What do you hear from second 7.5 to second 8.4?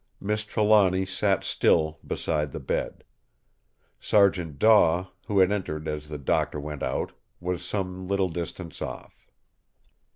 some little